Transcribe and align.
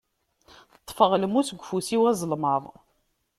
Ṭṭfeɣ 0.79 1.11
lmus 1.23 1.49
deg 1.51 1.61
ufus-iw 1.63 2.01
azelmaḍ. 2.11 2.63